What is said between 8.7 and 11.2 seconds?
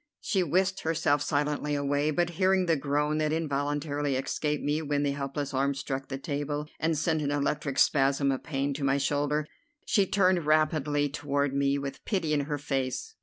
to my shoulder, she turned rapidly